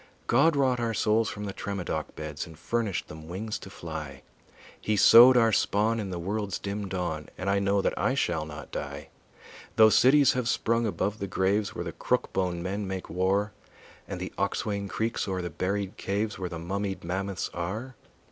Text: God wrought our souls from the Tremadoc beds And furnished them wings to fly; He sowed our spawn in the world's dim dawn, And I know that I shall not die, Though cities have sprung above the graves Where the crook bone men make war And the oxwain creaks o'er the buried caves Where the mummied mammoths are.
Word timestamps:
God 0.25 0.55
wrought 0.55 0.79
our 0.79 0.95
souls 0.95 1.29
from 1.29 1.43
the 1.43 1.53
Tremadoc 1.53 2.15
beds 2.15 2.47
And 2.47 2.57
furnished 2.57 3.07
them 3.07 3.27
wings 3.27 3.59
to 3.59 3.69
fly; 3.69 4.23
He 4.81 4.95
sowed 4.97 5.37
our 5.37 5.51
spawn 5.51 5.99
in 5.99 6.09
the 6.09 6.17
world's 6.17 6.57
dim 6.57 6.87
dawn, 6.89 7.29
And 7.37 7.47
I 7.51 7.59
know 7.59 7.83
that 7.83 7.95
I 7.95 8.15
shall 8.15 8.43
not 8.43 8.71
die, 8.71 9.09
Though 9.75 9.91
cities 9.91 10.33
have 10.33 10.49
sprung 10.49 10.87
above 10.87 11.19
the 11.19 11.27
graves 11.27 11.75
Where 11.75 11.85
the 11.85 11.91
crook 11.91 12.33
bone 12.33 12.63
men 12.63 12.87
make 12.87 13.11
war 13.11 13.51
And 14.07 14.19
the 14.19 14.33
oxwain 14.39 14.87
creaks 14.89 15.27
o'er 15.27 15.43
the 15.43 15.51
buried 15.51 15.97
caves 15.97 16.39
Where 16.39 16.49
the 16.49 16.57
mummied 16.57 17.03
mammoths 17.03 17.51
are. 17.53 17.93